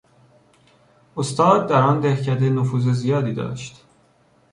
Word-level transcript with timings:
استاد 1.17 1.69
در 1.69 1.81
آن 1.81 1.99
دهکده 1.99 2.49
نفوذ 2.49 2.87
زیادی 2.89 3.33
داشت. 3.33 3.85